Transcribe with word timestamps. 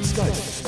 Geistesblitz. 0.00 0.62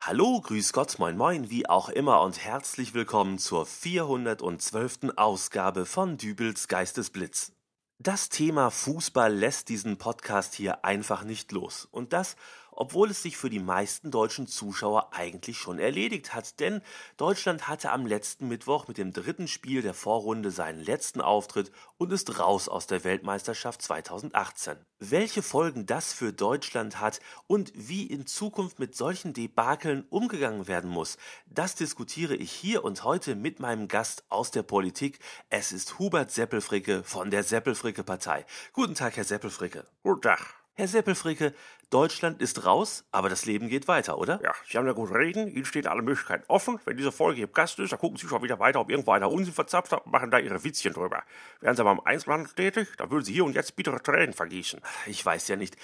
Hallo, 0.00 0.40
grüß 0.40 0.72
Gott, 0.72 0.98
moin 0.98 1.16
moin, 1.16 1.48
wie 1.48 1.68
auch 1.68 1.88
immer 1.88 2.22
und 2.22 2.44
herzlich 2.44 2.92
willkommen 2.92 3.38
zur 3.38 3.64
412. 3.64 5.12
Ausgabe 5.16 5.86
von 5.86 6.16
Dübels 6.16 6.66
Geistesblitz. 6.66 7.52
Das 8.00 8.28
Thema 8.30 8.70
Fußball 8.70 9.32
lässt 9.32 9.68
diesen 9.68 9.96
Podcast 9.96 10.54
hier 10.54 10.84
einfach 10.84 11.22
nicht 11.22 11.52
los. 11.52 11.86
Und 11.88 12.12
das, 12.12 12.34
obwohl 12.72 13.10
es 13.10 13.22
sich 13.22 13.36
für 13.36 13.50
die 13.50 13.60
meisten 13.60 14.10
deutschen 14.10 14.46
Zuschauer 14.46 15.12
eigentlich 15.12 15.58
schon 15.58 15.78
erledigt 15.78 16.34
hat, 16.34 16.58
denn 16.60 16.82
Deutschland 17.16 17.68
hatte 17.68 17.92
am 17.92 18.06
letzten 18.06 18.48
Mittwoch 18.48 18.88
mit 18.88 18.98
dem 18.98 19.12
dritten 19.12 19.48
Spiel 19.48 19.82
der 19.82 19.94
Vorrunde 19.94 20.50
seinen 20.50 20.82
letzten 20.82 21.20
Auftritt 21.20 21.70
und 21.98 22.12
ist 22.12 22.38
raus 22.38 22.68
aus 22.68 22.86
der 22.86 23.04
Weltmeisterschaft 23.04 23.82
2018. 23.82 24.76
Welche 24.98 25.42
Folgen 25.42 25.86
das 25.86 26.12
für 26.12 26.32
Deutschland 26.32 27.00
hat 27.00 27.20
und 27.46 27.72
wie 27.74 28.06
in 28.06 28.26
Zukunft 28.26 28.78
mit 28.78 28.96
solchen 28.96 29.32
Debakeln 29.32 30.04
umgegangen 30.10 30.66
werden 30.66 30.90
muss, 30.90 31.18
das 31.46 31.74
diskutiere 31.74 32.34
ich 32.34 32.50
hier 32.52 32.84
und 32.84 33.04
heute 33.04 33.34
mit 33.34 33.60
meinem 33.60 33.88
Gast 33.88 34.24
aus 34.28 34.50
der 34.50 34.62
Politik. 34.62 35.18
Es 35.50 35.72
ist 35.72 35.98
Hubert 35.98 36.30
Seppelfricke 36.30 37.04
von 37.04 37.30
der 37.30 37.44
Seppelfricke 37.44 38.04
Partei. 38.04 38.46
Guten 38.72 38.94
Tag, 38.94 39.16
Herr 39.16 39.24
Seppelfricke. 39.24 39.86
Guten 40.02 40.22
Tag. 40.22 40.62
Herr 40.74 40.88
Seppelfricke, 40.88 41.54
Deutschland 41.92 42.40
ist 42.40 42.64
raus, 42.64 43.04
aber 43.12 43.28
das 43.28 43.44
Leben 43.44 43.68
geht 43.68 43.86
weiter, 43.86 44.16
oder? 44.16 44.40
Ja, 44.42 44.54
Sie 44.66 44.78
haben 44.78 44.86
ja 44.86 44.94
gut 44.94 45.12
reden. 45.12 45.48
Ihnen 45.48 45.66
stehen 45.66 45.86
alle 45.86 46.00
Möglichkeiten 46.00 46.44
offen. 46.48 46.80
Wenn 46.86 46.96
diese 46.96 47.12
Folge 47.12 47.42
im 47.42 47.52
Gast 47.52 47.78
ist, 47.78 47.92
dann 47.92 47.98
gucken 47.98 48.16
Sie 48.16 48.26
schon 48.26 48.42
wieder 48.42 48.58
weiter, 48.58 48.80
ob 48.80 48.90
irgendwo 48.90 49.12
einer 49.12 49.30
Unsinn 49.30 49.52
verzapft 49.52 49.92
hat 49.92 50.06
und 50.06 50.12
machen 50.12 50.30
da 50.30 50.38
Ihre 50.38 50.64
Witzchen 50.64 50.94
drüber. 50.94 51.22
Wären 51.60 51.76
Sie 51.76 51.82
aber 51.82 51.92
im 51.92 52.00
Einzelhandel 52.00 52.50
tätig, 52.54 52.88
dann 52.96 53.10
würden 53.10 53.24
Sie 53.24 53.34
hier 53.34 53.44
und 53.44 53.54
jetzt 53.54 53.76
bittere 53.76 54.02
Tränen 54.02 54.32
vergießen. 54.32 54.80
Ich 55.06 55.24
weiß 55.24 55.48
ja 55.48 55.56
nicht. 55.56 55.76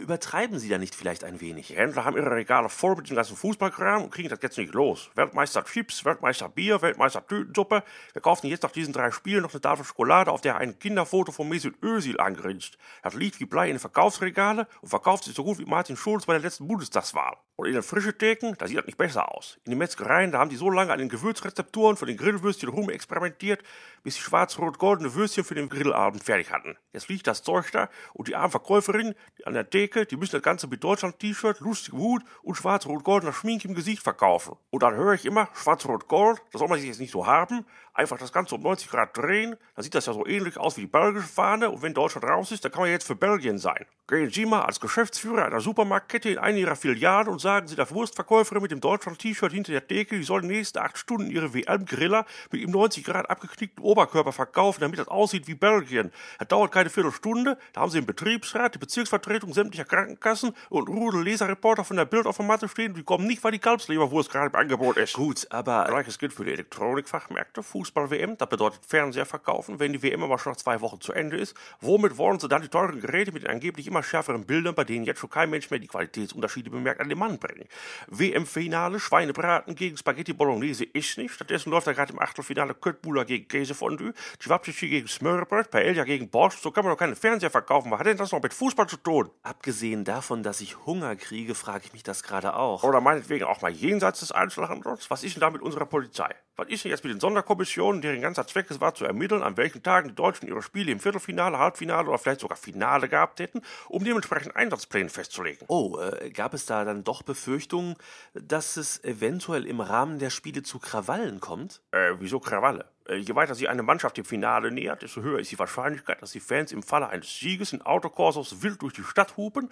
Übertreiben 0.00 0.60
Sie 0.60 0.68
da 0.68 0.78
nicht 0.78 0.94
vielleicht 0.94 1.24
ein 1.24 1.40
wenig? 1.40 1.66
Die 1.66 1.76
Händler 1.76 2.04
haben 2.04 2.16
ihre 2.16 2.30
Regale 2.30 2.68
voll 2.68 2.94
mit 2.94 3.10
dem 3.10 3.16
ganzen 3.16 3.36
Fußballkram 3.36 4.04
und 4.04 4.10
kriegen 4.10 4.28
das 4.28 4.38
jetzt 4.42 4.58
nicht 4.58 4.72
los. 4.72 5.10
Weltmeister 5.16 5.64
Chips, 5.64 6.04
Weltmeister 6.04 6.48
Bier, 6.48 6.80
Weltmeister 6.80 7.26
Tütensuppe. 7.26 7.82
Wir 8.12 8.22
kaufen 8.22 8.46
jetzt 8.46 8.62
nach 8.62 8.70
diesen 8.70 8.92
drei 8.92 9.10
Spielen 9.10 9.42
noch 9.42 9.52
eine 9.52 9.60
Tafel 9.60 9.84
Schokolade, 9.84 10.30
auf 10.30 10.42
der 10.42 10.58
ein 10.58 10.78
Kinderfoto 10.78 11.32
von 11.32 11.48
Mesut 11.48 11.74
Özil 11.82 12.20
angrinst. 12.20 12.78
Das 13.02 13.14
liegt 13.14 13.40
wie 13.40 13.46
Blei 13.46 13.66
in 13.66 13.74
den 13.74 13.80
Verkaufsregale 13.80 14.68
und 14.80 14.90
verkauft 14.90 15.24
sich 15.24 15.34
so 15.34 15.42
gut 15.42 15.55
wie 15.58 15.64
Martin 15.64 15.96
Schulz 15.96 16.26
bei 16.26 16.34
der 16.34 16.42
letzten 16.42 16.66
Bundestagswahl. 16.66 17.36
Und 17.56 17.68
in 17.68 17.72
den 17.72 17.82
frischen 17.82 18.16
Theken, 18.18 18.54
da 18.58 18.66
sieht 18.66 18.76
das 18.76 18.84
nicht 18.84 18.98
besser 18.98 19.34
aus. 19.34 19.58
In 19.64 19.70
den 19.70 19.78
Metzgereien, 19.78 20.30
da 20.30 20.38
haben 20.38 20.50
die 20.50 20.56
so 20.56 20.68
lange 20.68 20.92
an 20.92 20.98
den 20.98 21.08
Gewürzrezepturen 21.08 21.96
von 21.96 22.06
den 22.06 22.18
Grillwürstchen 22.18 22.68
rumexperimentiert, 22.68 23.62
bis 24.02 24.16
sie 24.16 24.20
schwarz-rot-goldene 24.20 25.14
Würstchen 25.14 25.42
für 25.42 25.54
den 25.54 25.70
Grillabend 25.70 26.22
fertig 26.22 26.52
hatten. 26.52 26.76
Jetzt 26.92 27.08
liegt 27.08 27.26
das 27.26 27.42
Zeug 27.42 27.72
da 27.72 27.88
und 28.12 28.28
die 28.28 28.36
armen 28.36 28.50
Verkäuferinnen 28.50 29.14
an 29.46 29.54
der 29.54 29.70
Theke, 29.70 30.04
die 30.04 30.16
müssen 30.16 30.32
das 30.32 30.42
Ganze 30.42 30.66
mit 30.66 30.84
Deutschland-T-Shirt, 30.84 31.60
lustigem 31.60 31.98
Hut 31.98 32.22
und 32.42 32.56
schwarz-rot-goldener 32.56 33.32
Schminke 33.32 33.68
im 33.68 33.74
Gesicht 33.74 34.02
verkaufen. 34.02 34.56
Und 34.68 34.82
dann 34.82 34.94
höre 34.94 35.14
ich 35.14 35.24
immer, 35.24 35.48
schwarz-rot-gold, 35.54 36.42
das 36.52 36.58
soll 36.58 36.68
man 36.68 36.78
sich 36.78 36.88
jetzt 36.88 37.00
nicht 37.00 37.12
so 37.12 37.26
haben, 37.26 37.64
einfach 37.96 38.18
das 38.18 38.32
Ganze 38.32 38.54
um 38.54 38.62
90 38.62 38.90
Grad 38.90 39.16
drehen, 39.16 39.56
dann 39.74 39.82
sieht 39.82 39.94
das 39.94 40.06
ja 40.06 40.12
so 40.12 40.26
ähnlich 40.26 40.58
aus 40.58 40.76
wie 40.76 40.82
die 40.82 40.86
belgische 40.86 41.28
Fahne 41.28 41.70
und 41.70 41.82
wenn 41.82 41.94
Deutschland 41.94 42.26
raus 42.26 42.52
ist, 42.52 42.64
dann 42.64 42.72
kann 42.72 42.82
man 42.82 42.90
jetzt 42.90 43.06
für 43.06 43.16
Belgien 43.16 43.58
sein. 43.58 43.86
Gehen 44.08 44.30
Sie 44.30 44.46
mal 44.46 44.62
als 44.62 44.78
Geschäftsführer 44.78 45.46
einer 45.46 45.60
Supermarktkette 45.60 46.30
in 46.30 46.38
eine 46.38 46.60
Ihrer 46.60 46.76
Filialen 46.76 47.28
und 47.28 47.40
sagen 47.40 47.66
Sie 47.66 47.74
der 47.74 47.90
Wurstverkäuferin 47.90 48.62
mit 48.62 48.70
dem 48.70 48.80
Deutschland-T-Shirt 48.80 49.52
hinter 49.52 49.72
der 49.72 49.86
Theke, 49.86 50.16
die 50.16 50.22
soll 50.22 50.42
in 50.42 50.48
den 50.48 50.58
nächsten 50.58 50.78
acht 50.78 50.96
Stunden 50.96 51.30
ihre 51.30 51.52
WM-Griller 51.52 52.24
mit 52.52 52.60
ihm 52.60 52.70
90 52.70 53.04
Grad 53.04 53.28
abgeknickten 53.28 53.82
Oberkörper 53.82 54.32
verkaufen, 54.32 54.80
damit 54.80 55.00
das 55.00 55.08
aussieht 55.08 55.48
wie 55.48 55.54
Belgien. 55.54 56.12
Das 56.38 56.46
dauert 56.48 56.70
keine 56.70 56.88
Viertelstunde, 56.90 57.58
da 57.72 57.80
haben 57.80 57.90
Sie 57.90 57.98
den 57.98 58.06
Betriebsrat, 58.06 58.74
die 58.74 58.78
Bezirksvertretung 58.78 59.52
sämtlicher 59.52 59.84
Krankenkassen 59.84 60.52
und 60.68 60.88
Rudel 60.88 61.24
Leserreporter 61.24 61.82
von 61.82 61.96
der 61.96 62.04
Bild 62.04 62.26
auf 62.26 62.36
der 62.36 62.46
Matte 62.46 62.68
stehen, 62.68 62.94
die 62.94 63.02
kommen 63.02 63.26
nicht, 63.26 63.42
weil 63.42 63.52
die 63.52 63.58
Kalbsleberwurst 63.58 64.30
gerade 64.30 64.50
im 64.50 64.54
Angebot 64.54 64.98
ist. 64.98 65.14
Gut, 65.14 65.46
aber 65.50 65.84
Gleiches 65.88 66.18
gilt 66.18 66.32
für 66.32 66.44
die 66.44 66.52
Elektronikfachmärkte, 66.52 67.64
Fußball-WM, 67.86 68.36
das 68.36 68.48
bedeutet 68.48 68.80
Fernseher 68.86 69.26
verkaufen, 69.26 69.78
wenn 69.78 69.92
die 69.92 70.02
WM 70.02 70.22
aber 70.22 70.38
schon 70.38 70.52
nach 70.52 70.56
zwei 70.56 70.80
Wochen 70.80 71.00
zu 71.00 71.12
Ende 71.12 71.36
ist. 71.36 71.56
Womit 71.80 72.18
wollen 72.18 72.40
Sie 72.40 72.48
dann 72.48 72.62
die 72.62 72.68
teuren 72.68 73.00
Geräte 73.00 73.32
mit 73.32 73.44
den 73.44 73.50
angeblich 73.50 73.86
immer 73.86 74.02
schärferen 74.02 74.44
Bildern, 74.44 74.74
bei 74.74 74.84
denen 74.84 75.04
jetzt 75.04 75.20
schon 75.20 75.30
kein 75.30 75.50
Mensch 75.50 75.70
mehr 75.70 75.78
die 75.78 75.86
Qualitätsunterschiede 75.86 76.70
bemerkt, 76.70 77.00
an 77.00 77.08
den 77.08 77.18
Mann 77.18 77.38
bringen? 77.38 77.68
WM-Finale, 78.08 78.98
Schweinebraten 78.98 79.74
gegen 79.74 79.96
Spaghetti 79.96 80.32
Bolognese 80.32 80.84
ist 80.84 81.16
nicht. 81.18 81.34
Stattdessen 81.34 81.70
läuft 81.70 81.86
da 81.86 81.92
gerade 81.92 82.12
im 82.12 82.18
Achtelfinale 82.18 82.74
Köttbullar 82.74 83.24
gegen 83.24 83.46
Käsefondue, 83.46 84.12
Schwabschichi 84.40 84.88
gegen 84.88 85.08
Smörrebröt, 85.08 85.70
Paella 85.70 86.04
gegen 86.04 86.28
Borscht. 86.28 86.62
So 86.62 86.70
kann 86.70 86.84
man 86.84 86.92
doch 86.92 86.98
keinen 86.98 87.16
Fernseher 87.16 87.50
verkaufen. 87.50 87.90
Was 87.90 88.00
hat 88.00 88.06
denn 88.06 88.16
das 88.16 88.32
noch 88.32 88.42
mit 88.42 88.52
Fußball 88.52 88.86
zu 88.86 88.96
tun? 88.96 89.30
abgesehen 89.42 90.04
davon, 90.04 90.42
dass 90.42 90.60
ich 90.60 90.86
Hunger 90.86 91.16
kriege, 91.16 91.54
frage 91.54 91.84
ich 91.86 91.92
mich 91.92 92.02
das 92.02 92.22
gerade 92.22 92.54
auch. 92.56 92.82
Oder 92.82 93.00
meinetwegen 93.00 93.44
auch 93.44 93.62
mal 93.62 93.70
jenseits 93.70 94.20
des 94.20 94.32
Einzelhandels. 94.32 95.10
Was 95.10 95.24
ist 95.24 95.36
denn 95.36 95.40
da 95.40 95.50
mit 95.50 95.62
unserer 95.62 95.86
Polizei? 95.86 96.34
Was 96.56 96.68
ist 96.68 96.84
denn 96.84 96.90
jetzt 96.90 97.04
mit 97.04 97.12
den 97.12 97.20
Sonderkommissionen, 97.20 98.00
deren 98.00 98.22
ganzer 98.22 98.46
Zweck 98.46 98.70
es 98.70 98.80
war, 98.80 98.94
zu 98.94 99.04
ermitteln, 99.04 99.42
an 99.42 99.58
welchen 99.58 99.82
Tagen 99.82 100.08
die 100.08 100.14
Deutschen 100.14 100.48
ihre 100.48 100.62
Spiele 100.62 100.90
im 100.90 101.00
Viertelfinale, 101.00 101.58
Halbfinale 101.58 102.08
oder 102.08 102.18
vielleicht 102.18 102.40
sogar 102.40 102.56
Finale 102.56 103.10
gehabt 103.10 103.40
hätten, 103.40 103.60
um 103.90 104.02
dementsprechend 104.04 104.56
Einsatzpläne 104.56 105.10
festzulegen? 105.10 105.66
Oh, 105.68 105.98
äh, 106.00 106.30
gab 106.30 106.54
es 106.54 106.64
da 106.64 106.84
dann 106.86 107.04
doch 107.04 107.22
Befürchtungen, 107.22 107.96
dass 108.32 108.78
es 108.78 109.04
eventuell 109.04 109.66
im 109.66 109.80
Rahmen 109.80 110.18
der 110.18 110.30
Spiele 110.30 110.62
zu 110.62 110.78
Krawallen 110.78 111.40
kommt? 111.40 111.82
Äh, 111.90 112.14
wieso 112.20 112.40
Krawalle? 112.40 112.86
Äh, 113.06 113.16
je 113.16 113.34
weiter 113.34 113.54
sich 113.54 113.68
eine 113.68 113.82
Mannschaft 113.82 114.16
dem 114.16 114.24
Finale 114.24 114.70
nähert, 114.70 115.02
desto 115.02 115.20
höher 115.20 115.38
ist 115.38 115.52
die 115.52 115.58
Wahrscheinlichkeit, 115.58 116.22
dass 116.22 116.32
die 116.32 116.40
Fans 116.40 116.72
im 116.72 116.82
Falle 116.82 117.08
eines 117.08 117.38
Sieges 117.38 117.74
in 117.74 117.82
Autokorsos 117.82 118.62
wild 118.62 118.80
durch 118.80 118.94
die 118.94 119.04
Stadt 119.04 119.36
hupen. 119.36 119.70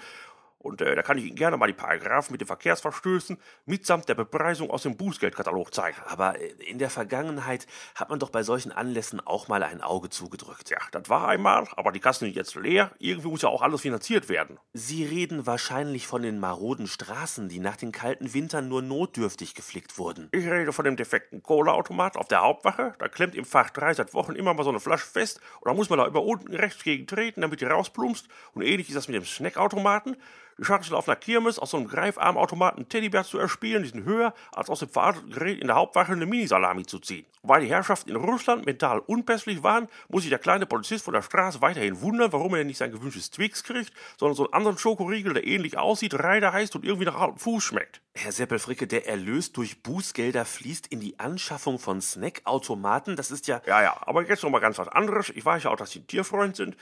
Und 0.64 0.80
äh, 0.80 0.94
da 0.94 1.02
kann 1.02 1.18
ich 1.18 1.26
Ihnen 1.26 1.36
gerne 1.36 1.58
mal 1.58 1.66
die 1.66 1.74
Paragraphen 1.74 2.32
mit 2.32 2.40
den 2.40 2.46
Verkehrsverstößen 2.46 3.36
mitsamt 3.66 4.08
der 4.08 4.14
Bepreisung 4.14 4.70
aus 4.70 4.82
dem 4.82 4.96
Bußgeldkatalog 4.96 5.74
zeigen. 5.74 5.98
Aber 6.06 6.40
äh, 6.40 6.46
in 6.66 6.78
der 6.78 6.88
Vergangenheit 6.88 7.66
hat 7.94 8.08
man 8.08 8.18
doch 8.18 8.30
bei 8.30 8.42
solchen 8.42 8.72
Anlässen 8.72 9.20
auch 9.20 9.46
mal 9.48 9.62
ein 9.62 9.82
Auge 9.82 10.08
zugedrückt. 10.08 10.70
Ja, 10.70 10.78
das 10.90 11.10
war 11.10 11.28
einmal, 11.28 11.68
aber 11.76 11.92
die 11.92 12.00
Kassen 12.00 12.24
sind 12.24 12.34
jetzt 12.34 12.54
leer. 12.54 12.90
Irgendwie 12.98 13.28
muss 13.28 13.42
ja 13.42 13.50
auch 13.50 13.60
alles 13.60 13.82
finanziert 13.82 14.30
werden. 14.30 14.58
Sie 14.72 15.04
reden 15.04 15.46
wahrscheinlich 15.46 16.06
von 16.06 16.22
den 16.22 16.40
maroden 16.40 16.86
Straßen, 16.86 17.50
die 17.50 17.58
nach 17.58 17.76
den 17.76 17.92
kalten 17.92 18.32
Wintern 18.32 18.68
nur 18.68 18.80
notdürftig 18.80 19.54
geflickt 19.54 19.98
wurden. 19.98 20.28
Ich 20.32 20.46
rede 20.46 20.72
von 20.72 20.86
dem 20.86 20.96
defekten 20.96 21.42
Kohleautomat 21.42 22.16
auf 22.16 22.28
der 22.28 22.40
Hauptwache. 22.40 22.94
Da 22.98 23.08
klemmt 23.08 23.34
im 23.34 23.44
Fach 23.44 23.68
3 23.68 23.92
seit 23.92 24.14
Wochen 24.14 24.32
immer 24.32 24.54
mal 24.54 24.64
so 24.64 24.70
eine 24.70 24.80
Flasche 24.80 25.06
fest 25.06 25.40
und 25.60 25.68
da 25.68 25.74
muss 25.74 25.90
man 25.90 25.98
da 25.98 26.06
über 26.06 26.22
unten 26.22 26.54
rechts 26.54 26.82
gegen 26.82 27.06
treten, 27.06 27.42
damit 27.42 27.60
die 27.60 27.66
rausplumpst. 27.66 28.28
Und 28.54 28.62
ähnlich 28.62 28.88
ist 28.88 28.96
das 28.96 29.08
mit 29.08 29.16
dem 29.16 29.24
Snackautomaten. 29.24 30.16
Die 30.58 30.64
Schachtel 30.64 30.94
auf 30.94 31.08
einer 31.08 31.16
Kirmes 31.16 31.58
aus 31.58 31.72
so 31.72 31.76
einem 31.76 31.88
Greifarmautomaten 31.88 32.88
Teddybär 32.88 33.24
zu 33.24 33.38
erspielen, 33.38 33.82
die 33.82 33.88
sind 33.88 34.04
höher, 34.04 34.34
als 34.52 34.70
aus 34.70 34.80
dem 34.80 34.88
verarbeiteten 34.88 35.32
Gerät 35.32 35.60
in 35.60 35.66
der 35.66 35.76
Hauptwache 35.76 36.12
eine 36.12 36.26
Minisalami 36.26 36.86
zu 36.86 37.00
ziehen. 37.00 37.26
Und 37.42 37.50
weil 37.50 37.62
die 37.62 37.68
Herrschaften 37.68 38.10
in 38.10 38.16
Russland 38.16 38.64
mental 38.64 39.00
unpässlich 39.00 39.62
waren, 39.62 39.88
muss 40.08 40.22
sich 40.22 40.30
der 40.30 40.38
kleine 40.38 40.66
Polizist 40.66 41.04
von 41.04 41.14
der 41.14 41.22
Straße 41.22 41.60
weiterhin 41.60 42.00
wundern, 42.00 42.32
warum 42.32 42.54
er 42.54 42.58
denn 42.58 42.68
nicht 42.68 42.78
sein 42.78 42.92
gewünschtes 42.92 43.30
Twix 43.30 43.64
kriegt, 43.64 43.92
sondern 44.16 44.36
so 44.36 44.44
einen 44.44 44.54
anderen 44.54 44.78
Schokoriegel, 44.78 45.34
der 45.34 45.46
ähnlich 45.46 45.76
aussieht, 45.76 46.14
Reider 46.14 46.52
heißt 46.52 46.76
und 46.76 46.84
irgendwie 46.84 47.06
nach 47.06 47.20
altem 47.20 47.38
Fuß 47.38 47.62
schmeckt. 47.62 48.00
Herr 48.14 48.30
Seppelfricke, 48.30 48.86
der 48.86 49.08
Erlös 49.08 49.52
durch 49.52 49.82
Bußgelder 49.82 50.44
fließt 50.44 50.86
in 50.86 51.00
die 51.00 51.18
Anschaffung 51.18 51.80
von 51.80 52.00
Snackautomaten. 52.00 53.16
Das 53.16 53.32
ist 53.32 53.48
ja. 53.48 53.60
Ja, 53.66 53.82
ja, 53.82 53.96
aber 54.02 54.26
jetzt 54.26 54.44
noch 54.44 54.50
mal 54.50 54.60
ganz 54.60 54.78
was 54.78 54.88
anderes. 54.88 55.30
Ich 55.30 55.44
weiß 55.44 55.64
ja 55.64 55.70
auch, 55.70 55.76
dass 55.76 55.90
Sie 55.90 55.98
ein 55.98 56.06
Tierfreund 56.06 56.54
sind. 56.54 56.76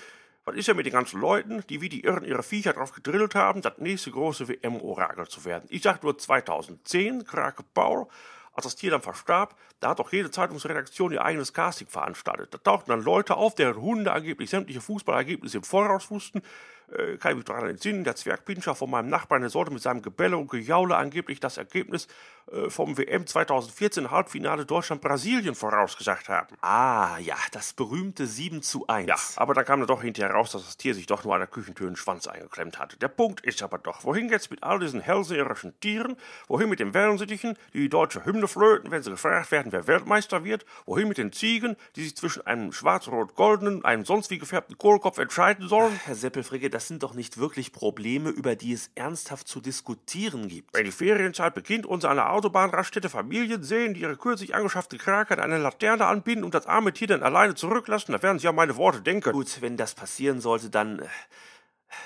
Was 0.44 0.56
ist 0.56 0.66
ja 0.66 0.74
mit 0.74 0.86
den 0.86 0.92
ganzen 0.92 1.20
Leuten, 1.20 1.62
die 1.68 1.80
wie 1.80 1.88
die 1.88 2.02
Irren 2.02 2.24
ihre 2.24 2.42
Viecher 2.42 2.72
drauf 2.72 2.92
gedrillt 2.92 3.36
haben, 3.36 3.62
das 3.62 3.78
nächste 3.78 4.10
große 4.10 4.48
WM-Orakel 4.48 5.28
zu 5.28 5.44
werden? 5.44 5.66
Ich 5.68 5.82
sag 5.82 6.02
nur 6.02 6.18
2010, 6.18 7.24
Krake 7.24 7.62
Paul, 7.74 8.08
als 8.52 8.64
das 8.64 8.74
Tier 8.74 8.90
dann 8.90 9.02
verstarb, 9.02 9.56
da 9.78 9.90
hat 9.90 10.00
doch 10.00 10.12
jede 10.12 10.32
Zeitungsredaktion 10.32 11.12
ihr 11.12 11.24
eigenes 11.24 11.52
Casting 11.52 11.86
veranstaltet. 11.86 12.52
Da 12.52 12.58
tauchten 12.58 12.90
dann 12.90 13.02
Leute 13.02 13.36
auf, 13.36 13.54
deren 13.54 13.80
Hunde 13.80 14.12
angeblich 14.12 14.50
sämtliche 14.50 14.80
Fußballergebnisse 14.80 15.58
im 15.58 15.62
Voraus 15.62 16.10
wussten. 16.10 16.42
Äh, 16.90 17.16
kann 17.16 17.32
ich 17.32 17.36
mich 17.36 17.44
daran 17.44 17.68
entsinnen, 17.68 18.04
der 18.04 18.16
Zwergpinscher 18.16 18.74
von 18.74 18.90
meinem 18.90 19.08
Nachbarn, 19.08 19.42
der 19.42 19.50
sollte 19.50 19.72
mit 19.72 19.82
seinem 19.82 20.02
Gebelle 20.02 20.36
und 20.36 20.50
Gejaule 20.50 20.96
angeblich 20.96 21.40
das 21.40 21.56
Ergebnis 21.56 22.08
äh, 22.50 22.68
vom 22.68 22.98
WM 22.98 23.26
2014 23.26 24.10
Halbfinale 24.10 24.66
Deutschland-Brasilien 24.66 25.54
vorausgesagt 25.54 26.28
haben. 26.28 26.56
Ah, 26.60 27.18
ja, 27.18 27.36
das 27.52 27.72
berühmte 27.72 28.26
7 28.26 28.62
zu 28.62 28.86
1. 28.86 29.08
Ja, 29.08 29.16
aber 29.36 29.54
dann 29.54 29.64
kam 29.64 29.80
dann 29.80 29.86
doch 29.86 30.02
hinterher 30.02 30.34
raus, 30.34 30.52
dass 30.52 30.64
das 30.64 30.76
Tier 30.76 30.94
sich 30.94 31.06
doch 31.06 31.24
nur 31.24 31.34
an 31.34 31.40
der 31.40 31.48
Küchentür 31.48 31.86
einen 31.86 31.96
Schwanz 31.96 32.26
eingeklemmt 32.26 32.78
hatte. 32.78 32.96
Der 32.98 33.08
Punkt 33.08 33.40
ist 33.40 33.62
aber 33.62 33.78
doch, 33.78 34.04
wohin 34.04 34.28
jetzt 34.28 34.50
mit 34.50 34.62
all 34.62 34.78
diesen 34.78 35.00
hellseherischen 35.00 35.78
Tieren? 35.80 36.16
Wohin 36.48 36.68
mit 36.68 36.80
den 36.80 36.94
Wellensittichen, 36.94 37.56
die 37.72 37.80
die 37.80 37.88
deutsche 37.88 38.24
Hymne 38.24 38.48
flöten, 38.48 38.90
wenn 38.90 39.02
sie 39.02 39.10
gefragt 39.10 39.50
werden, 39.50 39.72
wer 39.72 39.86
Weltmeister 39.86 40.44
wird? 40.44 40.66
Wohin 40.84 41.08
mit 41.08 41.18
den 41.18 41.32
Ziegen, 41.32 41.76
die 41.96 42.04
sich 42.04 42.16
zwischen 42.16 42.46
einem 42.46 42.72
schwarz-rot-goldenen, 42.72 43.84
einem 43.84 44.04
sonst 44.04 44.30
wie 44.30 44.38
gefärbten 44.38 44.76
Kohlkopf 44.76 45.18
entscheiden 45.18 45.68
sollen? 45.68 45.98
Herr 46.04 46.14
Seppelfricke, 46.14 46.70
das 46.70 46.81
das 46.82 46.88
sind 46.88 47.04
doch 47.04 47.14
nicht 47.14 47.38
wirklich 47.38 47.70
Probleme, 47.70 48.30
über 48.30 48.56
die 48.56 48.72
es 48.72 48.90
ernsthaft 48.96 49.46
zu 49.46 49.60
diskutieren 49.60 50.48
gibt. 50.48 50.74
Wenn 50.74 50.84
die 50.84 50.90
Ferienzeit 50.90 51.54
beginnt 51.54 51.86
und 51.86 52.00
Sie 52.00 52.08
an 52.08 52.16
der 52.16 52.32
Autobahnraststätte 52.32 53.08
Familien 53.08 53.62
sehen, 53.62 53.94
die 53.94 54.00
ihre 54.00 54.16
kürzlich 54.16 54.56
angeschaffte 54.56 54.98
Krake 54.98 55.34
an 55.34 55.52
eine 55.52 55.58
Laterne 55.58 56.06
anbinden 56.06 56.42
und 56.42 56.54
das 56.54 56.66
arme 56.66 56.92
Tier 56.92 57.06
dann 57.06 57.22
alleine 57.22 57.54
zurücklassen, 57.54 58.10
dann 58.10 58.22
werden 58.24 58.40
Sie 58.40 58.48
an 58.48 58.56
meine 58.56 58.74
Worte 58.76 59.00
denken. 59.00 59.30
Gut, 59.30 59.62
wenn 59.62 59.76
das 59.76 59.94
passieren 59.94 60.40
sollte, 60.40 60.70
dann 60.70 60.98
äh, 60.98 61.06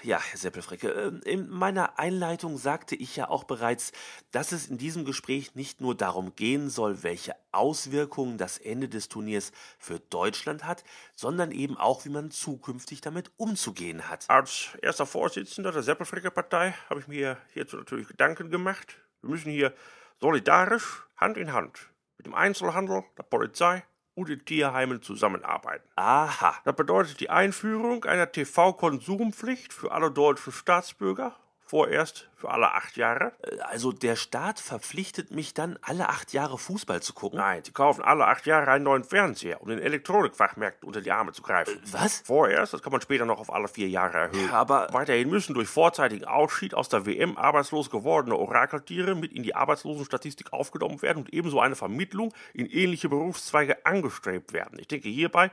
ja, 0.02 0.20
Herr 0.20 0.38
Seppelfricke, 0.38 0.88
äh, 1.24 1.30
in 1.30 1.48
meiner 1.48 1.98
Einleitung 1.98 2.58
sagte 2.58 2.94
ich 2.94 3.16
ja 3.16 3.28
auch 3.28 3.44
bereits, 3.44 3.92
dass 4.30 4.52
es 4.52 4.66
in 4.66 4.78
diesem 4.78 5.04
Gespräch 5.04 5.54
nicht 5.54 5.80
nur 5.80 5.94
darum 5.94 6.34
gehen 6.36 6.70
soll, 6.70 7.02
welche 7.02 7.34
Auswirkungen 7.52 8.38
das 8.38 8.58
Ende 8.58 8.88
des 8.88 9.08
Turniers 9.08 9.52
für 9.78 9.98
Deutschland 9.98 10.64
hat, 10.64 10.84
sondern 11.14 11.52
eben 11.52 11.76
auch, 11.76 12.04
wie 12.04 12.10
man 12.10 12.30
zukünftig 12.30 13.00
damit 13.00 13.30
umzugehen 13.36 14.08
hat. 14.08 14.24
Als 14.28 14.76
erster 14.82 15.06
Vorsitzender 15.06 15.72
der 15.72 15.82
Seppelfricke-Partei 15.82 16.74
habe 16.88 17.00
ich 17.00 17.08
mir 17.08 17.38
hierzu 17.52 17.76
natürlich 17.76 18.08
Gedanken 18.08 18.50
gemacht. 18.50 18.98
Wir 19.22 19.30
müssen 19.30 19.50
hier 19.50 19.74
solidarisch, 20.20 21.02
Hand 21.16 21.36
in 21.36 21.52
Hand, 21.52 21.90
mit 22.16 22.26
dem 22.26 22.34
Einzelhandel, 22.34 23.04
der 23.16 23.22
Polizei 23.22 23.84
und 24.16 24.30
den 24.30 24.44
Tierheimen 24.44 25.02
zusammenarbeiten. 25.02 25.86
Aha. 25.94 26.56
Das 26.64 26.74
bedeutet 26.74 27.20
die 27.20 27.30
Einführung 27.30 28.04
einer 28.04 28.32
TV-Konsumpflicht 28.32 29.72
für 29.72 29.92
alle 29.92 30.10
deutschen 30.10 30.52
Staatsbürger, 30.52 31.36
vorerst 31.66 32.28
für 32.36 32.50
alle 32.50 32.72
acht 32.72 32.96
Jahre. 32.96 33.32
Äh, 33.42 33.58
Also 33.60 33.92
der 33.92 34.14
Staat 34.16 34.60
verpflichtet 34.60 35.32
mich 35.32 35.52
dann, 35.52 35.78
alle 35.82 36.08
acht 36.08 36.32
Jahre 36.32 36.58
Fußball 36.58 37.02
zu 37.02 37.12
gucken? 37.12 37.38
Nein, 37.38 37.62
sie 37.64 37.72
kaufen 37.72 38.02
alle 38.02 38.26
acht 38.26 38.46
Jahre 38.46 38.70
einen 38.70 38.84
neuen 38.84 39.04
Fernseher, 39.04 39.60
um 39.60 39.68
den 39.68 39.80
Elektronikfachmärkten 39.80 40.86
unter 40.86 41.00
die 41.00 41.10
Arme 41.10 41.32
zu 41.32 41.42
greifen. 41.42 41.80
Was? 41.90 42.20
Vorerst, 42.24 42.72
das 42.72 42.82
kann 42.82 42.92
man 42.92 43.00
später 43.00 43.24
noch 43.26 43.40
auf 43.40 43.52
alle 43.52 43.68
vier 43.68 43.88
Jahre 43.88 44.18
erhöhen. 44.18 44.50
Aber 44.50 44.88
Weiterhin 44.92 45.28
müssen 45.28 45.54
durch 45.54 45.68
vorzeitigen 45.68 46.24
Ausschied 46.24 46.74
aus 46.74 46.88
der 46.88 47.04
WM 47.04 47.36
arbeitslos 47.36 47.90
gewordene 47.90 48.36
Orakeltiere 48.36 49.14
mit 49.14 49.32
in 49.32 49.42
die 49.42 49.54
Arbeitslosenstatistik 49.54 50.52
aufgenommen 50.52 51.02
werden 51.02 51.24
und 51.24 51.34
ebenso 51.34 51.60
eine 51.60 51.74
Vermittlung 51.74 52.32
in 52.54 52.66
ähnliche 52.66 53.08
Berufszweige 53.08 53.84
angestrebt 53.84 54.52
werden. 54.52 54.78
Ich 54.78 54.88
denke 54.88 55.08
hierbei 55.08 55.50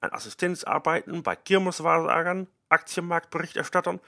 an 0.00 0.12
Assistenzarbeiten 0.12 1.22
bei 1.22 1.34
Kirmeswahrsagern, 1.34 2.46
Aktienmarktberichterstattern 2.68 4.00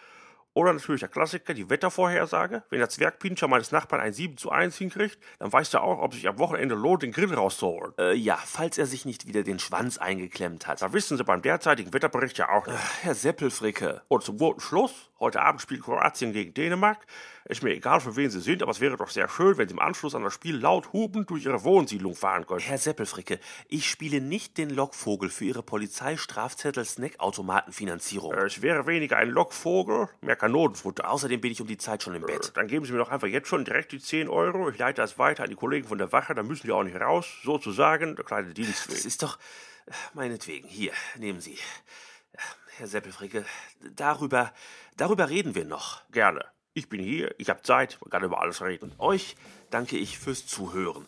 oder 0.54 0.72
natürlich 0.72 1.00
der 1.00 1.08
Klassiker, 1.08 1.54
die 1.54 1.70
Wettervorhersage. 1.70 2.62
Wenn 2.70 2.78
der 2.80 2.88
Zwergpinscher 2.88 3.48
meines 3.48 3.70
Nachbarn 3.72 4.00
ein 4.00 4.12
7 4.12 4.36
zu 4.36 4.50
1 4.50 4.76
hinkriegt, 4.76 5.18
dann 5.38 5.52
weiß 5.52 5.74
er 5.74 5.82
auch, 5.82 6.00
ob 6.00 6.14
sich 6.14 6.26
am 6.28 6.38
Wochenende 6.38 6.74
lohnt, 6.74 7.02
den 7.02 7.12
Grill 7.12 7.32
rauszuholen. 7.32 7.92
äh, 7.98 8.14
ja, 8.14 8.36
falls 8.44 8.78
er 8.78 8.86
sich 8.86 9.04
nicht 9.04 9.26
wieder 9.26 9.42
den 9.42 9.58
Schwanz 9.58 9.98
eingeklemmt 9.98 10.66
hat. 10.66 10.82
Da 10.82 10.92
wissen 10.92 11.16
Sie 11.16 11.24
beim 11.24 11.42
derzeitigen 11.42 11.92
Wetterbericht 11.92 12.38
ja 12.38 12.48
auch 12.48 12.66
nicht. 12.66 12.78
Herr 13.02 13.14
Seppelfricke, 13.14 14.02
Und 14.08 14.24
zum 14.24 14.38
guten 14.38 14.60
Schluss, 14.60 15.10
heute 15.20 15.42
Abend 15.42 15.60
spielt 15.60 15.82
Kroatien 15.82 16.32
gegen 16.32 16.54
Dänemark. 16.54 17.06
Ist 17.48 17.62
mir 17.62 17.70
egal, 17.74 18.00
für 18.00 18.14
wen 18.14 18.28
Sie 18.30 18.40
sind, 18.40 18.62
aber 18.62 18.72
es 18.72 18.80
wäre 18.80 18.98
doch 18.98 19.08
sehr 19.08 19.26
schön, 19.28 19.56
wenn 19.56 19.66
Sie 19.68 19.72
im 19.72 19.78
Anschluss 19.80 20.14
an 20.14 20.22
das 20.22 20.34
Spiel 20.34 20.56
laut 20.58 20.92
hupend 20.92 21.30
durch 21.30 21.46
Ihre 21.46 21.64
Wohnsiedlung 21.64 22.14
fahren 22.14 22.46
könnten. 22.46 22.64
Herr 22.64 22.76
Seppelfricke, 22.76 23.40
ich 23.68 23.88
spiele 23.88 24.20
nicht 24.20 24.58
den 24.58 24.68
Lockvogel 24.68 25.30
für 25.30 25.46
Ihre 25.46 25.62
Polizeistrafzettel-Snackautomatenfinanzierung. 25.62 28.34
Es 28.34 28.60
wäre 28.62 28.86
weniger 28.86 29.16
ein 29.16 29.30
Lockvogel, 29.30 30.08
mehr 30.20 30.36
Kanonenfutter. 30.36 31.10
Außerdem 31.10 31.40
bin 31.40 31.52
ich 31.52 31.60
um 31.62 31.66
die 31.66 31.78
Zeit 31.78 32.02
schon 32.02 32.14
im 32.14 32.26
Bett. 32.26 32.52
Dann 32.54 32.66
geben 32.68 32.84
Sie 32.84 32.92
mir 32.92 32.98
doch 32.98 33.10
einfach 33.10 33.28
jetzt 33.28 33.48
schon 33.48 33.64
direkt 33.64 33.92
die 33.92 34.00
10 34.00 34.28
Euro. 34.28 34.68
Ich 34.68 34.76
leite 34.78 35.00
das 35.00 35.18
weiter 35.18 35.44
an 35.44 35.50
die 35.50 35.56
Kollegen 35.56 35.88
von 35.88 35.96
der 35.98 36.12
Wache, 36.12 36.34
dann 36.34 36.46
müssen 36.46 36.66
die 36.66 36.72
auch 36.72 36.84
nicht 36.84 37.00
raus. 37.00 37.26
Sozusagen 37.44 38.14
der 38.16 38.24
kleine 38.26 38.48
Das 38.48 38.54
Dienstweg. 38.54 39.02
ist 39.04 39.22
doch. 39.22 39.38
äh, 39.86 39.92
Meinetwegen, 40.14 40.68
hier, 40.68 40.92
nehmen 41.16 41.40
Sie. 41.40 41.56
Herr 42.76 42.86
Seppelfricke, 42.86 43.44
darüber, 43.96 44.52
darüber 44.96 45.30
reden 45.30 45.54
wir 45.54 45.64
noch. 45.64 46.02
Gerne. 46.12 46.44
Ich 46.74 46.88
bin 46.88 47.02
hier, 47.02 47.34
ich 47.38 47.50
habe 47.50 47.62
Zeit, 47.62 47.98
man 48.00 48.10
kann 48.10 48.22
über 48.22 48.40
alles 48.40 48.62
reden. 48.62 48.92
Euch 48.98 49.36
danke 49.70 49.96
ich 49.96 50.18
fürs 50.18 50.46
Zuhören. 50.46 51.06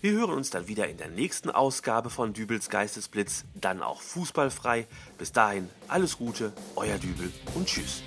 Wir 0.00 0.12
hören 0.12 0.30
uns 0.30 0.48
dann 0.48 0.66
wieder 0.66 0.88
in 0.88 0.96
der 0.96 1.08
nächsten 1.08 1.50
Ausgabe 1.50 2.08
von 2.08 2.32
Dübels 2.32 2.70
Geistesblitz, 2.70 3.44
dann 3.54 3.82
auch 3.82 4.00
fußballfrei. 4.00 4.86
Bis 5.18 5.32
dahin 5.32 5.68
alles 5.88 6.16
Gute, 6.16 6.54
euer 6.74 6.96
Dübel 6.96 7.30
und 7.54 7.66
tschüss. 7.66 8.02